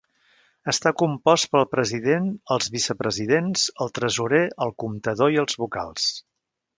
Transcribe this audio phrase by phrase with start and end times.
[0.71, 6.09] Està compost pel President, els Vicepresidents, el tresorer, el comptador i els vocals.